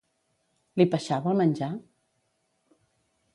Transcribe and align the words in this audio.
Li 0.81 0.87
peixava 0.95 1.31
el 1.33 1.37
menjar? 1.43 1.69